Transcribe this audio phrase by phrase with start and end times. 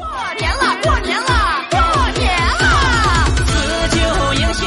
[0.00, 0.08] 过
[0.38, 1.28] 年了，过年了，
[1.70, 1.78] 过
[2.18, 2.24] 年
[2.58, 2.64] 了！
[3.36, 3.52] 辞
[3.90, 3.98] 旧
[4.34, 4.66] 迎新，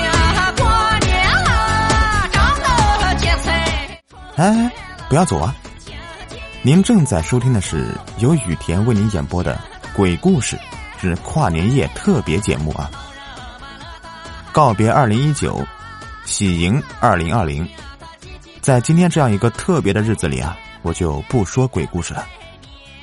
[0.57, 0.63] 过
[0.99, 1.11] 年
[1.43, 3.99] 了，张罗结彩。
[4.35, 4.71] 哎，
[5.09, 5.55] 不要走啊！
[6.61, 9.59] 您正在收听的是由雨田为您演播的
[9.95, 10.55] 鬼故事
[10.99, 12.91] 之跨年夜特别节目啊！
[14.51, 15.65] 告别二零一九，
[16.25, 17.67] 喜迎二零二零。
[18.61, 22.23] 在今天这样一个特别的日子里啊，我就不说鬼故事了，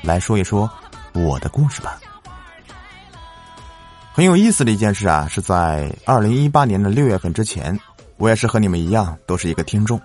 [0.00, 0.70] 来说一说
[1.12, 1.98] 我的故事吧。
[4.12, 7.78] 很有意思的一件事啊，是在二零一八年的六月份之前，
[8.18, 10.00] 我也是和你们一样，都是一个听众，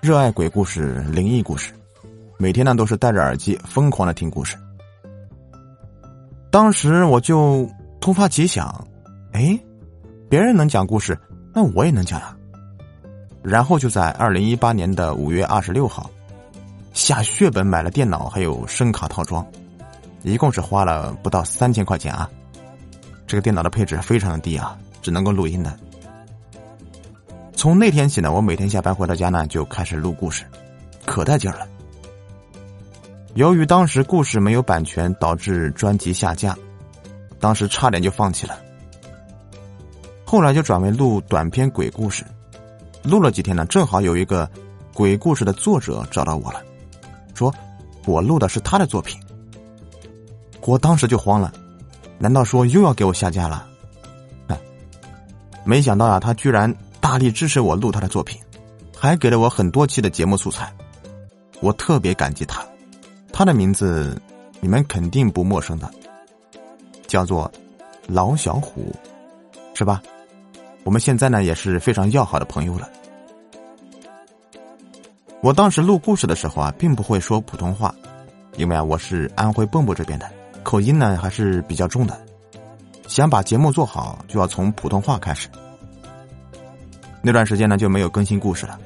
[0.00, 1.72] 热爱鬼故事、灵异故事。
[2.36, 4.56] 每天呢都是戴着耳机疯狂的听故事。
[6.50, 8.86] 当时我就突发奇想，
[9.32, 9.58] 哎，
[10.28, 11.16] 别人能讲故事，
[11.54, 12.36] 那我也能讲呀。
[13.40, 16.10] 然后就在二零一八年的五月二十六号，
[16.92, 19.46] 下血本买了电脑还有声卡套装，
[20.22, 22.28] 一共是花了不到三千块钱啊。
[23.32, 25.74] 这个电脑的配置非常的低啊，只能够录音的。
[27.54, 30.44] 从那天起呢，我每天下班回到家呢就开始录故事，
[31.06, 31.66] 可带劲了。
[33.32, 36.54] 由于当时故事没有版权，导致专辑下架，
[37.40, 38.58] 当时差点就放弃了。
[40.26, 42.26] 后来就转为录短篇鬼故事，
[43.02, 44.46] 录了几天呢，正好有一个
[44.92, 46.60] 鬼故事的作者找到我了，
[47.32, 47.50] 说
[48.04, 49.18] 我录的是他的作品。
[50.66, 51.50] 我当时就慌了，
[52.22, 53.66] 难道说又要给我下架了？
[54.46, 54.56] 哎，
[55.64, 58.40] 没想到啊，他居然大力支持我录他的作品，
[58.96, 60.72] 还给了我很多期的节目素材，
[61.60, 62.64] 我特别感激他。
[63.32, 64.22] 他的名字
[64.60, 65.90] 你们肯定不陌生的，
[67.08, 67.50] 叫做
[68.06, 68.94] 老小虎，
[69.74, 70.00] 是吧？
[70.84, 72.88] 我们现在呢也是非常要好的朋友了。
[75.40, 77.92] 我当时录故事的时候啊，并不会说普通话，
[78.56, 80.30] 因为啊我是安徽蚌埠这边的，
[80.62, 82.18] 口音呢还是比较重的。
[83.08, 85.48] 想把节目做好，就要从普通话开始。
[87.20, 88.78] 那段时间呢就没有更新故事了，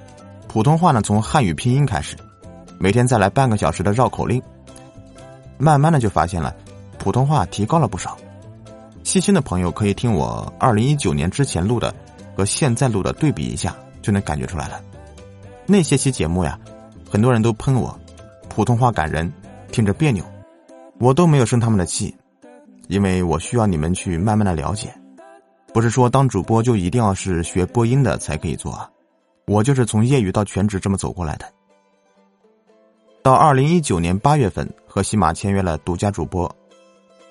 [0.48, 2.17] 普通话呢从汉语拼音开始。
[2.78, 4.42] 每天再来半个小时的绕口令，
[5.58, 6.55] 慢慢的就发现了，
[6.98, 8.17] 普通话提高了不少。
[9.05, 11.95] 细心的朋友可以听我二零一九年之前录的
[12.36, 14.80] 和现在录的对比一下，就能感觉出来了。
[15.64, 16.58] 那些期节目呀，
[17.08, 17.98] 很多人都喷我，
[18.48, 19.33] 普通话感人，
[19.70, 20.24] 听着别扭，
[20.98, 22.14] 我都没有生他们的气，
[22.89, 24.95] 因为我需要你们去慢慢的了解，
[25.73, 28.90] 不是说当主播就一定要是学播音的才可以做啊，
[29.46, 31.46] 我就是从业余到全职这么走过来的。
[33.23, 36.51] 到二零一九年八月份，和喜马签约了独家主播。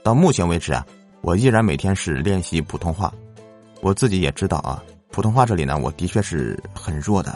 [0.04, 0.86] 到目前为止啊，
[1.22, 3.12] 我依然每天是练习普通话。
[3.82, 7.34] 我自己也知道啊，普通话这里呢，我的确是很弱的。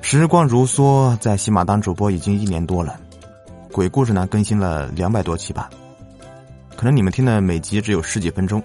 [0.00, 2.98] 时光如梭，在喜马当主播已经一年多了，
[3.72, 5.70] 鬼故事呢更新了两百多期吧。
[6.76, 8.62] 可能你们听的每集只有十几分钟，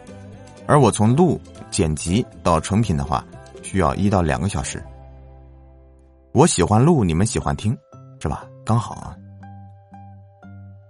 [0.67, 1.39] 而我从录、
[1.69, 3.23] 剪辑到成品的话，
[3.61, 4.81] 需要一到两个小时。
[6.31, 7.77] 我喜欢录，你们喜欢听，
[8.19, 8.45] 是吧？
[8.65, 9.15] 刚好啊。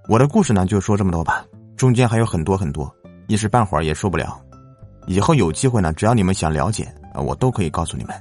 [0.08, 1.46] 我的故事呢，就说这么多吧，
[1.76, 2.94] 中间还有很多很多，
[3.28, 4.40] 一时半会儿也说不了。
[5.08, 6.84] 以后有机会呢，只要你们想了解
[7.14, 8.16] 啊，我都可以告诉你们，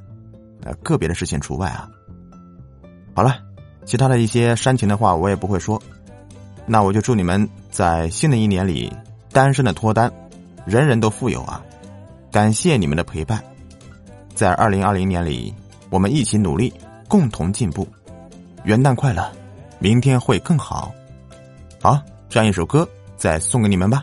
[0.65, 1.88] 呃，个别的事情除外啊。
[3.15, 3.38] 好了，
[3.84, 5.81] 其他的一些煽情的话我也不会说，
[6.67, 8.93] 那我就祝你们在新的一年里
[9.33, 10.12] 单身的脱单，
[10.65, 11.62] 人人都富有啊！
[12.31, 13.43] 感谢你们的陪伴，
[14.34, 15.55] 在二零二零年里，
[15.91, 16.73] 我们一起努力。
[17.06, 17.87] 共同进步，
[18.65, 19.31] 元旦快乐，
[19.78, 20.91] 明天会更好。
[21.81, 24.03] 好，这样一首歌再送给你们吧。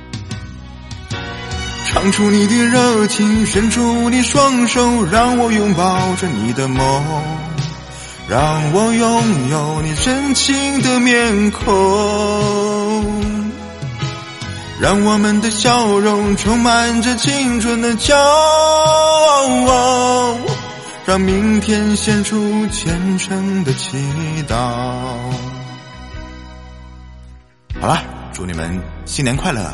[2.01, 7.05] 唱出你的热情，伸出你双手，让我拥抱着你的梦。
[8.27, 11.63] 让我拥有你真情的面孔，
[14.79, 18.17] 让我们的笑容充满着青春的骄
[19.67, 20.35] 傲，
[21.05, 23.99] 让明天献出虔诚的祈
[24.49, 24.55] 祷。
[27.79, 28.01] 好了，
[28.33, 29.71] 祝你们新年快乐！